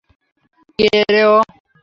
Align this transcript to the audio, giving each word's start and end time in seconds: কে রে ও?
কে 0.79 0.87
রে 1.13 1.21
ও? 1.27 1.37